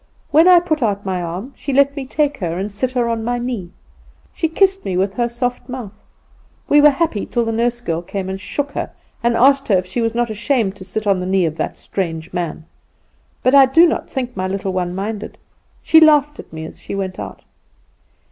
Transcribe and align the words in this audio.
When 0.31 0.47
I 0.47 0.59
put 0.59 0.81
out 0.81 1.05
my 1.05 1.21
arm 1.21 1.53
she 1.55 1.71
let 1.73 1.95
me 1.95 2.07
take 2.07 2.37
her 2.37 2.57
and 2.57 2.71
sit 2.71 2.93
her 2.93 3.07
on 3.07 3.23
my 3.23 3.37
knee. 3.37 3.69
She 4.33 4.47
kissed 4.47 4.83
me 4.83 4.97
with 4.97 5.13
her 5.13 5.29
soft 5.29 5.69
mouth. 5.69 5.91
We 6.67 6.81
were 6.81 6.89
happy 6.89 7.27
till 7.27 7.45
the 7.45 7.51
nurse 7.51 7.81
girl 7.81 8.01
came 8.01 8.27
and 8.27 8.41
shook 8.41 8.71
her, 8.71 8.89
and 9.21 9.35
asked 9.37 9.67
her 9.67 9.75
if 9.77 9.85
she 9.85 10.01
was 10.01 10.15
not 10.15 10.31
ashamed 10.31 10.75
to 10.77 10.85
sit 10.85 11.05
on 11.05 11.19
the 11.19 11.27
knee 11.27 11.45
of 11.45 11.57
that 11.57 11.77
strange 11.77 12.33
man. 12.33 12.65
But 13.43 13.53
I 13.53 13.67
do 13.67 13.87
not 13.87 14.09
think 14.09 14.35
my 14.35 14.47
little 14.47 14.73
one 14.73 14.95
minded. 14.95 15.37
She 15.83 16.01
laughed 16.01 16.39
at 16.39 16.51
me 16.51 16.65
as 16.65 16.79
she 16.81 16.95
went 16.95 17.19
out. 17.19 17.43